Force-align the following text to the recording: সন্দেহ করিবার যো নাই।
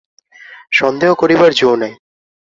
সন্দেহ 0.71 1.11
করিবার 1.13 1.51
যো 1.53 1.69
নাই। 1.75 1.93